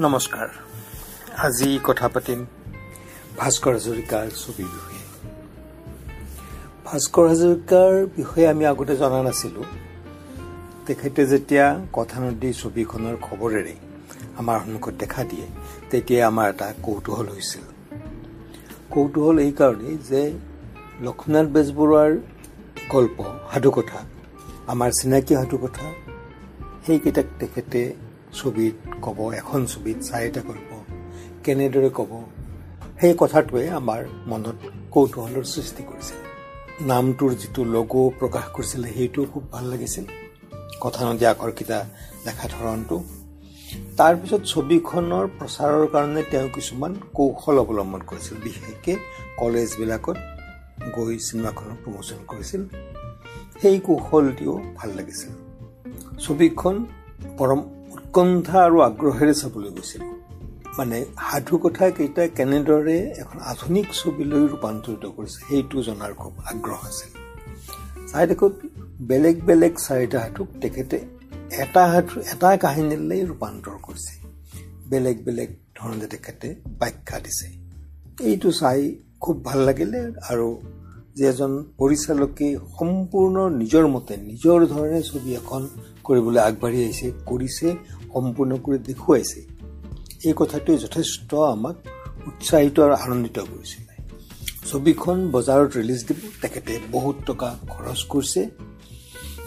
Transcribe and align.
নমস্কাৰ। 0.00 0.48
আজি 1.46 1.78
কথা 1.84 2.08
পাতিম 2.08 2.46
ভাস্কৰ 3.38 3.72
হাজৰিকাৰ 3.72 4.26
ছবিৰ 4.42 4.68
বিষয়ে। 4.76 5.04
ভাস্কৰ 6.86 7.28
হাজৰিকাৰ 7.28 7.92
বিষয়ে 8.16 8.48
আমি 8.48 8.64
আগতে 8.66 8.96
জনা 8.96 9.22
নাছিলোঁ। 9.22 9.64
তেখেতে 10.86 11.26
যেতিয়া 11.26 11.66
কথানদী 11.92 12.50
ছবিখনৰ 12.52 13.16
খবৰেৰে 13.26 13.74
আমাৰ 14.38 14.56
সন্মুখত 14.60 14.94
দেখা 14.98 15.22
দিয়ে 15.24 15.46
তেতিয়াই 15.90 16.22
আমাৰ 16.22 16.46
এটা 16.50 16.66
কৌতূহল 16.82 17.26
হৈছিল। 17.28 17.64
কৌতূহল 18.90 19.36
এইকাৰণেই 19.38 19.96
যে 20.10 20.22
লক্ষ্মীনাথ 21.00 21.46
বেজবৰুৱাৰ 21.46 22.10
গল্প 22.90 23.18
সাধুকথা 23.52 24.00
আমাৰ 24.66 24.90
চিনাকি 25.00 25.34
সাধুকথা 25.34 25.86
সেইকেইটাক 26.86 27.26
তেখেতে 27.38 28.09
ছবিত 28.32 28.74
ক'ব 29.02 29.32
এখন 29.32 29.66
ছবিত 29.66 29.96
চাৰিটা 29.96 30.40
গল্প 30.40 30.70
কেনেদৰে 31.44 31.90
ক'ব? 31.94 32.24
সেই 33.00 33.14
কথাটোৱে 33.18 33.68
আমাৰ 33.70 34.04
মনত 34.26 34.56
কৌতূহলৰ 34.90 35.44
সৃষ্টি 35.44 35.82
কৰিছিল। 35.82 36.20
নামটোৰ 36.86 37.34
যিটো 37.34 37.64
লগো 37.64 38.12
প্ৰকাশ 38.18 38.42
কৰিছিলে 38.52 38.88
সেইটোও 38.92 39.24
খুব 39.24 39.52
ভাল 39.52 39.64
লাগিছিল। 39.64 40.04
কথা 40.80 41.12
নদী 41.12 41.24
আখৰকেইটা 41.24 41.84
দেখা 42.24 42.48
ধৰণটো। 42.48 43.02
তাৰপিছত 43.96 44.40
ছবিখনৰ 44.44 45.26
প্ৰচাৰৰ 45.38 45.86
কাৰণে 45.86 46.22
তেওঁ 46.30 46.48
কিছুমান 46.48 46.94
কৌশল 47.14 47.58
অৱলম্বন 47.58 48.00
কৰিছিল। 48.00 48.36
বিশেষকৈ 48.44 48.96
কলেজবিলাকত 49.36 50.16
গৈ 50.94 51.18
চিনেমাখনৰ 51.18 51.76
প্ৰমোচন 51.84 52.16
কৰিছিল। 52.26 52.62
সেই 53.62 53.80
কৌশলটিও 53.80 54.62
ভাল 54.76 54.90
লাগিছিল। 54.90 55.30
ছবিখন 56.18 56.86
পৰম 57.38 57.60
উৎকণ্ঠা 58.10 58.58
আৰু 58.64 58.78
আগ্ৰহেৰে 58.80 59.34
চাবলৈ 59.34 59.70
গৈছিল। 59.70 60.02
মানে 60.78 60.96
সাধু 61.30 61.54
কথা 61.64 61.90
কেইটা 61.90 62.22
কেনেদৰে 62.38 62.96
এখন 63.22 63.38
আধুনিক 63.52 63.86
ছবিলৈ 63.92 64.42
ৰূপান্তৰিত 64.52 65.04
কৰিছে 65.16 65.38
সেইটো 65.48 65.78
জনাৰ 65.82 66.12
খুব 66.14 66.32
আগ্ৰহ 66.50 66.80
আছিল। 66.90 67.10
চাই 68.10 68.24
দেখোঁ 68.26 68.50
বেলেগ 69.10 69.36
বেলেগ 69.44 69.74
চাৰিটা 69.86 70.18
সাধুক 70.20 70.48
তেখেতে 70.62 70.96
এটা 71.62 71.82
সাধু 71.92 72.16
এটা 72.32 72.48
কাহিনীলৈ 72.56 73.20
ৰূপান্তৰ 73.30 73.76
কৰিছে। 73.86 74.12
বেলেগ 74.90 75.16
বেলেগ 75.24 75.50
ধৰণে 75.76 76.06
তেখেতে 76.06 76.48
ব্যাখ্যা 76.80 77.18
দিছে। 77.20 77.46
এইটো 78.26 78.48
চাই 78.52 78.80
খুব 79.20 79.36
ভাল 79.44 79.58
লাগিলে 79.58 80.00
আৰু 80.30 80.48
যে 81.16 81.24
এজন 81.28 81.52
পৰিচালকে 81.78 82.46
সম্পূৰ্ণ 82.78 83.36
নিজৰ 83.60 83.86
মতে 83.86 84.14
নিজৰ 84.30 84.58
ধৰণে 84.66 85.00
ছবি 85.02 85.30
এখন 85.34 85.62
কৰিবলৈ 86.10 86.40
আগবাঢ়ি 86.48 86.80
আহিছে 86.86 87.08
কৰিছে 87.30 87.68
সম্পূৰ্ণ 88.12 88.52
কৰি 88.64 88.78
দেখুৱাইছে। 88.88 89.40
এই 90.28 90.34
কথাটোৱে 90.40 90.78
যথেষ্ট 90.84 91.30
আমাক 91.54 91.76
উৎসাহিত 92.28 92.76
আৰু 92.84 92.94
আনন্দিত 93.04 93.38
কৰিছিলে। 93.50 93.92
ছবিখন 94.70 95.18
বজাৰত 95.34 95.70
ৰিলিজ 95.78 96.00
দিব 96.08 96.18
তেখেতে 96.42 96.72
বহুত 96.90 97.16
টকা 97.26 97.48
খৰচ 97.72 98.00
কৰিছে। 98.12 98.42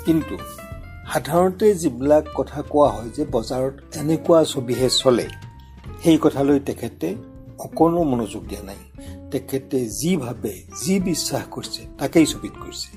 কিন্তু 0.06 0.36
সাধাৰণতে 1.12 1.66
যিবিলাক 1.82 2.24
কথা 2.36 2.60
কোৱা 2.72 2.90
হয় 2.96 3.10
যে 3.18 3.24
বজাৰত 3.36 3.76
এনেকুৱা 4.02 4.40
ছবিহে 4.54 4.90
চলে 5.02 5.28
সেই 6.04 6.18
কথালৈ 6.24 6.60
তেখেতে 6.70 7.08
অকণো 7.66 8.02
মনোযোগ 8.04 8.44
দিয়া 8.50 8.64
নাই। 8.70 8.82
তেখেতে 9.32 9.78
যি 10.00 10.12
ভাবে 10.18 10.54
যি 10.82 10.96
বিশ্বাস 11.10 11.44
কৰিছে 11.54 11.82
তাকেই 12.00 12.26
ছবিত 12.26 12.54
কৰিছে। 12.64 12.90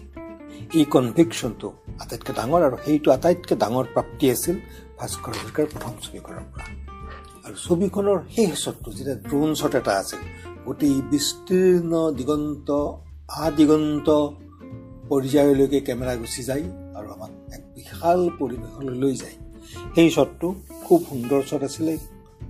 এই 0.75 0.84
কনভিকশ্যনটো 0.95 1.69
আটাইতকৈ 2.03 2.33
ডাঙৰ 2.39 2.62
আৰু 2.69 2.77
সেইটো 2.84 3.09
আটাইতকৈ 3.17 3.55
ডাঙৰ 3.62 3.86
প্ৰাপ্তি 3.95 4.25
আছিল 4.34 4.56
ভাস্কৰ 4.98 5.33
হাজৰিকাৰ 5.39 5.67
প্ৰথম 5.73 5.92
ছবিখনৰ 6.05 6.45
পৰা। 6.53 6.67
আৰু 7.47 7.56
ছবিখনৰ 7.67 8.18
শেষ 8.35 8.51
শ্বটটো 8.64 8.90
যেতিয়া 8.96 9.17
ড্ৰোন 9.27 9.51
শ্বট 9.61 9.74
এটা 9.80 9.92
আছিল 10.02 10.20
গোটেই 10.67 10.96
বিস্তীৰ্ণ 11.11 11.92
দিগন্ত 12.18 12.68
আদিগন্ত 13.45 14.08
পৰ্যায়লৈকে 15.08 15.80
কেমেৰা 15.86 16.14
গুচি 16.23 16.42
যায় 16.48 16.64
আৰু 16.96 17.07
আমাক 17.14 17.33
এক 17.57 17.63
বিশাল 17.74 18.20
পৰিৱেশলৈ 18.39 18.95
লৈ 19.02 19.14
যায়। 19.23 19.36
সেই 19.95 20.11
শ্বটটো 20.11 20.48
খুব 20.85 21.01
সুন্দৰ 21.08 21.40
শ্বট 21.48 21.63
আছিলে 21.69 21.95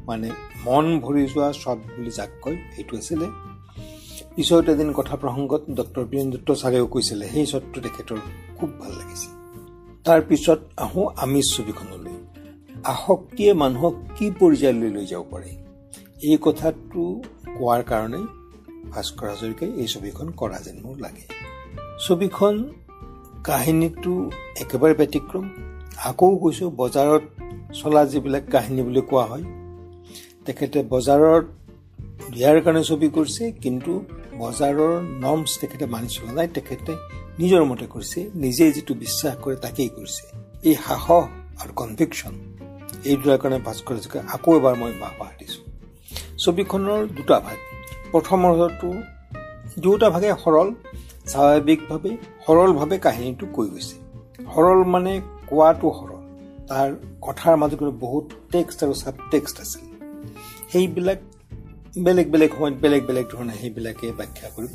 মানে 0.08 0.28
মন 0.64 0.86
ভৰি 1.04 1.22
যোৱা 1.32 1.48
শ্বট 1.62 1.78
বুলি 1.94 2.10
যাক 2.18 2.30
কয় 2.42 2.56
সেইটো 2.74 2.96
আছিলে 2.96 3.26
পিছত 4.36 4.68
এদিন 4.68 4.92
কথা 4.92 5.16
প্ৰসংগত 5.16 5.62
ডক্টৰ 5.74 6.04
বীৰেন 6.04 6.30
দত্ত 6.30 6.52
ছাৰেও 6.52 6.86
কৈছিলে 6.86 7.26
সেই 7.28 7.46
শ্বটটো 7.46 7.80
তেখেতৰ 7.80 8.18
খুব 8.56 8.70
ভাল 8.80 8.92
লাগিছিল 8.92 9.32
তাৰপিছত 10.04 10.58
আহোঁ 10.76 11.06
আমিষ 11.16 11.46
ছবিখনলৈ 11.56 12.16
আসক্তিয়ে 12.84 13.52
মানুহক 13.52 13.94
কি 14.16 14.30
পৰ্যায়লৈ 14.40 14.90
লৈ 14.90 15.06
যাব 15.06 15.24
পাৰে? 15.30 15.50
এই 16.22 16.38
কথাটো 16.40 17.02
কোৱাৰ 17.58 17.82
কাৰণেই 17.82 18.24
ভাস্কৰ 18.90 19.28
হাজৰিকাই 19.28 19.70
এই 19.76 19.86
ছবিখন 19.86 20.26
কৰা 20.30 20.58
যেন 20.58 20.76
মোৰ 20.82 20.96
লাগে। 21.00 21.24
ছবিখন 22.06 22.54
কাহিনীটো 23.44 24.30
একেবাৰে 24.56 24.94
ব্যতিক্ৰম। 24.94 25.44
আকৌ 26.04 26.36
কৈছোঁ 26.36 26.70
বজাৰত 26.76 27.24
চলা 27.72 28.06
যিবিলাক 28.06 28.44
কাহিনী 28.50 28.82
বুলি 28.82 29.00
কোৱা 29.00 29.24
হয় 29.24 29.44
তেখেতে 30.46 30.78
বজাৰত 30.90 31.44
দিয়াৰ 32.32 32.60
কাৰণে 32.60 32.82
ছবি 32.84 33.08
কৰিছে 33.08 33.44
কিন্তু 33.52 33.92
বজাৰৰ 34.40 34.94
নৰ্মছ 35.24 35.50
তেখেতে 35.60 35.84
মানি 35.94 36.08
চলা 36.16 36.32
নাই 36.38 36.48
তেখেতে 36.56 36.92
নিজৰ 37.40 37.62
মতে 37.70 37.86
কৰিছে 37.94 38.20
নিজে 38.44 38.64
যিটো 38.76 38.92
বিশ্বাস 39.04 39.34
কৰে 39.42 39.56
তাকেই 39.64 39.90
কৰিছে। 39.96 40.24
এই 40.68 40.74
সাহস 40.86 41.24
আৰু 41.62 41.72
কনভিকশ্যন 41.80 42.34
এই 43.08 43.14
দুটাৰ 43.20 43.38
কাৰণে 43.42 43.58
ভাস্কৰ 43.66 43.94
হাজৰিকা 43.96 44.18
আকৌ 44.34 44.50
এবাৰ 44.58 44.74
মই 44.80 44.92
বাহ 45.02 45.12
বাহ 45.20 45.30
দিছোঁ। 45.38 45.62
ছবিখনৰ 46.42 47.00
দুটা 47.16 47.36
ভাগ 47.46 47.58
প্ৰথম 48.12 48.38
অৰ্ধটো 48.48 48.88
দুয়োটা 49.82 50.08
ভাগে 50.14 50.28
সৰল 50.44 50.68
স্বাভাৱিকভাৱে 51.32 52.12
সৰলভাৱে 52.44 52.96
কাহিনীটো 53.06 53.46
কৈ 53.56 53.66
গৈছে। 53.72 53.96
সৰল 54.54 54.78
মানে 54.94 55.12
কোৱাটো 55.48 55.88
সৰল 55.98 56.20
তাৰ 56.68 56.88
কথাৰ 57.26 57.54
মাজত 57.60 57.76
কিন্তু 57.80 57.94
বহুত 58.04 58.26
টেক্সট 58.52 58.78
আৰু 58.84 58.94
চাব 59.02 59.14
টেক্সট 59.32 59.56
আছিল। 59.64 59.84
সেইবিলাক 60.70 61.18
বেলেগ 62.04 62.30
বেলেগ 62.30 62.50
সময়ত 62.54 62.74
বেলেগ 62.74 63.06
বেলেগ 63.06 63.26
ধৰণে 63.32 63.54
সেইবিলাকে 63.60 64.12
ব্যাখ্যা 64.12 64.48
কৰিব 64.56 64.72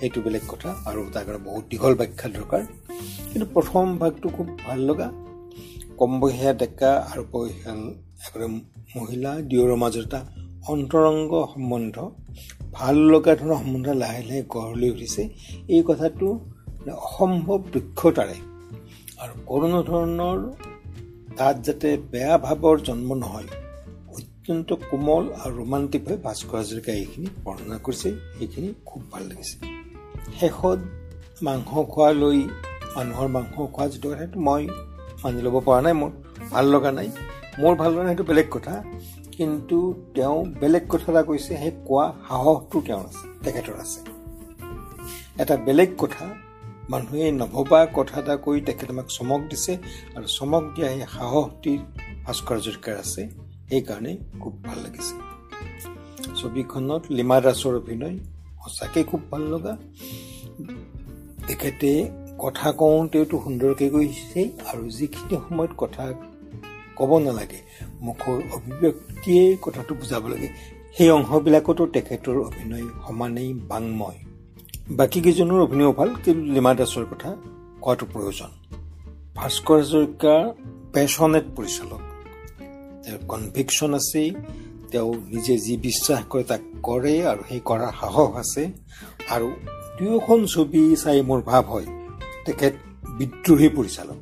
সেইটো 0.00 0.20
বেলেগ 0.20 0.42
কথা 0.48 0.70
আৰু 0.86 1.00
তাৰ 1.12 1.24
কাৰণে 1.24 1.44
বহুত 1.44 1.64
দীঘল 1.70 1.94
ব্যাখ্যা 1.94 2.28
দৰকাৰ। 2.28 2.62
কিন্তু 3.32 3.46
প্ৰথম 3.54 3.98
ভাগটো 3.98 4.28
খুব 4.28 4.58
ভাল 4.66 4.78
লগা। 4.80 5.08
কম 5.96 6.20
বয়সীয়া 6.20 6.52
ডেকা 6.52 6.90
আৰু 7.12 7.22
বয়সীয়াল 7.32 7.80
এগৰাকী 8.24 8.60
মহিলা 8.96 9.30
দুয়োৰে 9.40 9.74
মাজত 9.74 10.04
এটা 10.04 10.20
অন্তৰংগ 10.68 11.32
সম্বন্ধ। 11.54 11.96
ভাল 12.72 12.96
লগা 12.96 13.34
ধৰণৰ 13.34 13.54
সম্বন্ধ 13.54 13.88
লাহে 13.88 14.22
লাহে 14.22 14.42
গঢ় 14.48 14.74
লৈ 14.76 14.90
উঠিছে। 14.90 15.22
এই 15.68 15.82
কথাটো 15.86 16.26
অসম্ভৱ 16.92 17.58
দক্ষতাৰে 17.74 18.36
আৰু 19.22 19.34
কোনো 19.46 19.82
ধৰণৰ 19.82 20.38
তাত 21.36 21.56
যাতে 21.64 21.88
বেয়া 22.12 22.38
ভাৱৰ 22.38 22.76
জন্ম 22.84 23.14
নহয়। 23.14 23.48
অত্যন্ত 24.48 24.72
কোমল 24.90 25.24
আৰু 25.44 25.52
ৰোমান্টিকভাৱে 25.60 26.16
ভাস্কৰ 26.26 26.56
হাজৰিকাই 26.60 26.96
এইখিনি 27.02 27.28
বৰ্ণনা 27.46 27.76
কৰিছে 27.86 28.08
সেইখিনি 28.36 28.68
খুব 28.88 29.00
ভাল 29.12 29.22
লাগিছে। 29.30 29.56
শেষত 30.38 30.78
মাংস 31.42 31.70
খোৱালৈ 31.92 32.38
মানুহৰ 32.96 33.28
মাংস 33.36 33.54
খোৱা 33.74 33.86
যিটো 33.92 34.06
কথা 34.08 34.18
সেইটো 34.18 34.38
মই 34.40 34.62
মানি 35.22 35.40
ল'ব 35.46 35.56
পৰা 35.66 35.80
নাই 35.86 35.94
মোৰ 36.00 36.10
ভাল 36.52 36.64
লগা 36.74 36.90
নাই। 36.98 37.08
মোৰ 37.60 37.72
ভাল 37.80 37.90
লগা 37.94 38.06
সেইটো 38.08 38.24
বেলেগ 38.24 38.48
কথা। 38.50 38.74
কিন্তু 39.36 39.78
তেওঁ 40.14 40.38
বেলেগ 40.60 40.84
কথা 40.88 41.08
এটা 41.12 41.22
কৈছে 41.22 41.52
সেই 41.62 41.72
কোৱা 41.88 42.04
সাহসটো 42.28 42.78
তেওঁৰ 42.86 43.04
আছে 43.10 43.24
তেখেতৰ 43.44 43.76
আছে। 43.84 44.00
এটা 45.42 45.54
বেলেগ 45.66 45.90
কথা 45.98 46.24
মানুহে 46.90 47.26
নভবা 47.40 47.80
কথা 47.94 48.16
এটা 48.20 48.34
কৈ 48.36 48.58
তেখেতে 48.60 48.92
আমাক 48.92 49.06
চমক 49.16 49.40
দিছে 49.50 49.72
আৰু 50.16 50.26
চমক 50.36 50.64
দিয়া 50.74 50.88
সেই 50.88 51.00
সাহসটি 51.16 51.72
ভাস্কৰ 52.24 52.54
হাজৰিকাৰ 52.58 52.96
আছে। 53.04 53.22
সেইকাৰণে 53.70 54.16
খুব 54.40 54.64
ভাল 54.64 54.78
লাগিছে। 54.78 55.14
ছবিখনত 56.34 57.02
লিমা 57.10 57.40
দাসৰ 57.40 57.74
অভিনয় 57.76 58.18
সঁচাকৈ 58.64 59.04
খুব 59.04 59.20
ভাল 59.30 59.42
লগা। 59.42 59.76
তেখেতে 61.46 62.10
কথা 62.38 62.72
কওঁতেওতো 62.72 63.40
সুন্দৰকৈ 63.44 63.88
কৈছে 63.88 64.50
আৰু 64.66 64.90
যিখিনি 64.90 65.36
সময়ত 65.48 65.70
কথা 65.78 66.12
ক'ব 66.96 67.18
নালাগে 67.18 67.60
মুখৰ 68.00 68.38
অভিব্যক্তিয়ে 68.52 69.56
কথাটো 69.62 69.94
বুজাব 69.94 70.28
লাগে। 70.28 70.48
সেই 70.96 71.10
অংশবিলাকতো 71.10 71.86
তেখেতৰ 71.86 72.36
অভিনয় 72.38 72.82
সমানেই 73.06 73.54
বাংময়। 73.54 74.18
বাকীকেইজনৰ 74.90 75.60
অভিনয় 75.60 75.92
ভাল 75.92 76.14
কিন্তু 76.24 76.52
লিমা 76.52 76.74
দাসৰ 76.74 77.04
কথা 77.10 77.36
কোৱাটো 77.80 78.06
প্ৰয়োজন। 78.12 78.50
ভাস্কৰ 79.36 79.78
হাজৰিকা 79.78 80.34
পেচনেট 80.92 81.44
পৰিচালক। 81.56 82.07
কনভিকশ্যন 83.30 83.94
আছেই 83.94 84.28
তেওঁ 84.90 85.10
নিজে 85.32 85.54
যি 85.58 85.74
বিশ্বাস 85.76 86.20
কৰে 86.30 86.44
তাক 86.50 86.62
কৰে 86.82 87.14
আৰু 87.32 87.42
সেই 87.48 87.60
কৰাৰ 87.68 87.92
সাহস 88.00 88.30
আছে। 88.42 88.62
আৰু 89.34 89.48
দুয়োখন 89.98 90.40
ছবি 90.54 90.82
চাই 91.02 91.18
মোৰ 91.28 91.40
ভাৱ 91.50 91.64
হয় 91.72 91.86
তেখেত 92.44 92.74
বিদ্ৰোহী 93.18 93.68
পৰিচালক। 93.76 94.18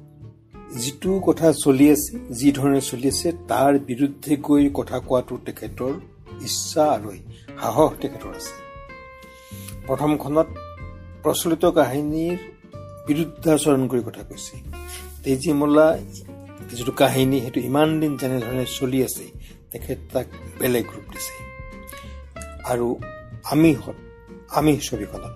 যিটো 0.83 1.11
কথা 1.27 1.49
চলি 1.65 1.87
আছে 1.91 2.13
যি 2.39 2.49
ধৰণে 2.53 2.81
চলি 2.81 3.09
আছে 3.09 3.29
তাৰ 3.49 3.73
বিৰুদ্ধে 3.89 4.33
গৈ 4.37 4.65
কথা 4.75 4.97
কোৱাটো 5.09 5.35
তেখেতৰ 5.47 5.95
ইচ্ছা 6.47 6.85
আৰু 6.97 7.09
সাহস 7.61 7.91
তেখেতৰ 8.01 8.31
আছে। 8.39 8.55
প্ৰথমখনত 9.87 10.49
প্ৰচলিত 11.23 11.65
কাহিনীৰ 11.79 12.37
বিৰুদ্ধাচৰণ 13.07 13.83
কৰি 13.89 14.03
কথা 14.09 14.23
কৈছে। 14.23 14.55
তেজীমলা 15.25 15.87
যিটো 16.75 16.93
কাহিনী 16.93 17.37
সেইটো 17.41 17.61
ইমান 17.61 17.89
দিন 18.01 18.13
যেনেধৰণে 18.21 18.65
চলি 18.79 18.99
আছে 19.07 19.25
তেখেত 19.73 19.99
তাক 20.13 20.27
বেলেগ 20.61 20.87
ৰূপ 20.95 21.07
দিছে। 21.13 21.35
আৰু 22.73 22.87
আমি 23.53 23.71
আমি 24.59 24.73
ছবিখনত 24.89 25.35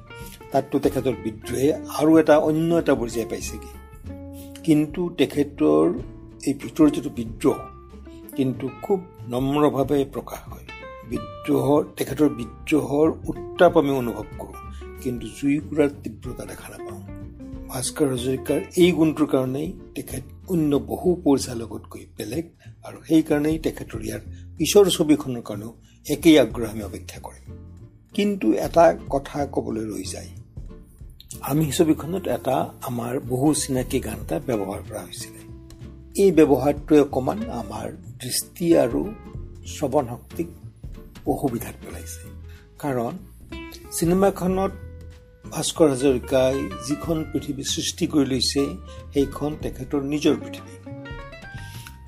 তাততো 0.53 0.77
তেখেতৰ 0.85 1.15
বিদ্ৰোহে 1.25 1.71
আৰু 1.99 2.11
এটা 2.21 2.35
অন্য 2.49 2.71
এটা 2.83 2.95
পৰ্যায় 3.01 3.29
পাইছেগৈ। 3.31 3.73
কিন্তু 4.67 5.01
তেখেতৰ 5.19 5.85
এই 6.49 6.55
ভিতৰৰ 6.63 6.89
যিটো 6.95 7.11
বিদ্ৰোহ 7.19 7.59
কিন্তু 8.37 8.65
খুব 8.83 8.99
নম্ৰভাৱে 9.33 10.05
প্ৰকাশ 10.15 10.41
হয়। 10.51 10.67
বিদ্ৰোহৰ 11.11 11.83
তেখেতৰ 11.97 12.29
বিদ্ৰোহৰ 12.41 13.09
উত্তাপ 13.31 13.73
আমি 13.79 13.91
অনুভৱ 13.91 14.27
কৰোঁ 14.41 14.59
কিন্তু 15.03 15.27
জুইকুৰাৰ 15.39 15.91
তীব্ৰতা 16.03 16.45
দেখা 16.51 16.67
নাপাওঁ। 16.73 17.03
ভাস্কৰ 17.71 18.07
হাজৰিকাৰ 18.15 18.61
এই 18.83 18.91
গুণটোৰ 18.93 19.27
কাৰণেই 19.35 19.69
তেখেত 19.95 20.25
অন্য 20.51 20.73
বহু 20.77 21.09
পৰিচালকতকৈ 21.25 22.03
বেলেগ 22.19 22.45
আৰু 22.85 22.99
সেইকাৰণেই 23.09 23.59
তেখেতৰ 23.59 24.01
ইয়াৰ 24.03 24.21
পিছৰ 24.59 24.85
ছবিখনৰ 24.91 25.43
কাৰণেও 25.43 25.73
একেই 26.11 26.37
আগ্ৰহ 26.39 26.71
আমি 26.71 26.83
অপেক্ষা 26.83 27.19
কৰিম। 27.21 27.45
কিন্তু 28.15 28.47
এটা 28.67 28.85
কথা 29.11 29.47
ক'বলৈ 29.47 29.85
ৰৈ 29.91 30.05
যায়। 30.13 30.31
আমি 31.41 31.73
ছবিখনত 31.73 32.25
এটা 32.29 32.57
আমাৰ 32.83 33.21
বহু 33.21 33.55
চিনাকি 33.55 34.01
গান 34.01 34.19
এটা 34.21 34.37
ব্যৱহাৰ 34.47 34.81
কৰা 34.89 35.03
হৈছিলে। 35.03 35.41
এই 36.23 36.31
ব্যৱহাৰটোৱে 36.33 37.01
অকণমান 37.01 37.39
আমাৰ 37.51 37.87
দৃষ্টি 38.21 38.67
আৰু 38.77 39.03
শ্ৰৱণ 39.67 40.05
শক্তিক 40.09 40.49
অসুবিধাত 41.27 41.75
পেলাইছে। 41.85 42.23
কাৰণ 42.79 43.13
চিনেমাখনত 43.91 44.73
ভাস্কৰ 45.53 45.89
হাজৰিকাই 45.95 46.57
যিখন 46.89 47.17
পৃথিৱী 47.31 47.63
সৃষ্টি 47.75 48.05
কৰি 48.13 48.27
লৈছে 48.33 48.63
সেইখন 49.15 49.51
তেখেতৰ 49.63 50.03
নিজৰ 50.13 50.35
পৃথিৱী। 50.43 50.75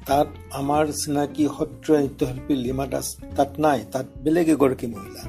তাত 0.08 0.28
আমাৰ 0.60 0.84
চিনাকি 1.00 1.44
সত্ৰীয়া 1.56 1.98
নৃত্যশিল্পী 2.04 2.54
লিমা 2.64 2.86
দাস 2.92 3.06
তাত 3.36 3.50
নাই 3.64 3.80
তাত 3.92 4.06
বেলেগ 4.24 4.48
এগৰাকী 4.54 4.86
মহিলা। 4.94 5.22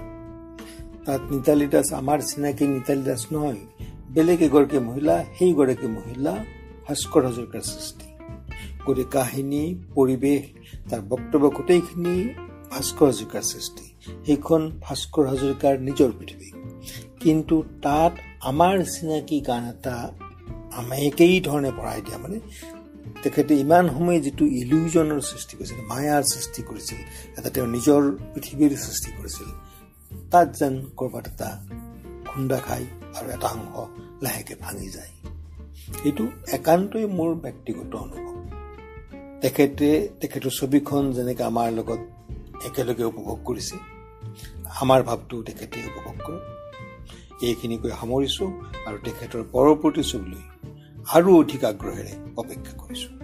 তাত 1.06 1.21
নিতালী 1.31 1.68
দাস 1.74 1.88
আমাৰ 2.01 2.19
চিনাকি 2.30 2.65
নিতালী 2.75 3.04
দাস 3.10 3.21
নহয় 3.33 3.62
বেলেগ 4.16 4.39
এগৰাকী 4.48 4.80
মহিলা 4.89 5.16
সেইগৰাকী 5.38 5.88
মহিলা 5.98 6.33
ভাস্কৰ 6.86 7.21
হাজৰিকাৰ 7.30 7.62
সৃষ্টি। 7.71 8.07
গতিকে 8.86 9.12
কাহিনী 9.16 9.63
পৰিৱেশ 9.95 10.44
তাৰ 10.89 11.01
বক্তব্য 11.12 11.45
গোটেইখিনি 11.57 12.16
ভাস্কৰ 12.74 13.06
হাজৰিকাৰ 13.12 13.44
সৃষ্টি। 13.51 13.86
সেইখন 14.25 14.62
ভাস্কৰ 14.86 15.24
হাজৰিকাৰ 15.31 15.74
নিজৰ 15.88 16.12
পৃথিৱী। 16.19 16.48
কিন্তু 17.24 17.56
তাত 17.81 18.14
আমাৰ 18.42 18.75
চিনাকি 18.94 19.38
গান 19.42 19.64
এটা 19.74 19.96
আমি 20.78 20.96
একেই 21.08 21.36
ধৰণে 21.42 21.72
পঢ়াই 21.78 22.02
দিয়া 22.02 22.18
মানে 22.18 22.38
তেখেতে 23.24 23.54
ইমান 23.56 23.86
সময় 23.90 24.20
যিটো 24.20 24.46
ইলিউজনৰ 24.62 25.22
সৃষ্টি 25.30 25.54
কৰিছিল 25.60 25.80
মায়াৰ 25.92 26.24
সৃষ্টি 26.34 26.62
কৰিছিল 26.70 27.00
এটা 27.38 27.50
তেওঁ 27.56 27.68
নিজৰ 27.75 28.02
পৃথিৱীৰ 28.34 28.72
সৃষ্টি 28.86 29.10
কৰিছিল 29.18 29.50
তাত 30.31 30.48
যেন 30.60 30.74
ক'ৰবাত 30.98 31.25
এটা 31.28 31.50
খুন্দা 32.30 32.60
খাই 32.68 32.84
আৰু 33.18 33.28
এটা 33.36 33.48
অংশ 33.56 33.76
লাহেকে 34.24 34.56
ভাঙি 34.62 34.90
যায়। 34.90 35.12
এইটো 36.06 36.24
একান্তই 36.52 37.06
মোৰ 37.18 37.31
ব্যক্তিগত 37.36 37.92
অনুভৱ। 37.96 38.36
তেখেতে 39.42 39.88
তেখেতৰ 40.22 40.54
ছবিখন 40.60 41.04
যেনেকৈ 41.12 41.44
আমাৰ 41.44 41.68
লগত 41.78 42.02
একেলগে 42.68 43.04
উপভোগ 43.12 43.38
কৰিছে 43.48 43.76
আমাৰ 44.81 45.00
ভাৱটো 45.10 45.36
তেখেতে 45.48 45.78
উপভোগ 45.90 46.18
কৰক 46.26 46.53
এইখিনিকৈ 47.41 47.91
সামৰিছোঁ 48.00 48.50
আৰু 48.88 48.97
তেখেতৰ 49.06 49.44
পৰৱৰ্তী 49.53 50.03
ছবিলৈ 50.12 50.44
আৰু 51.13 51.30
অধিক 51.39 51.62
আগ্ৰহেৰে 51.71 52.13
অপেক্ষা 52.38 52.74
কৰিছোঁ। 52.81 53.23